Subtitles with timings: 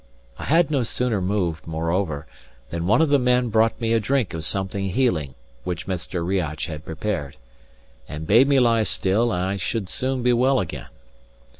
[0.39, 2.25] I had no sooner moved, moreover,
[2.71, 6.25] than one of the men brought me a drink of something healing which Mr.
[6.25, 7.37] Riach had prepared,
[8.09, 10.87] and bade me lie still and I should soon be well again.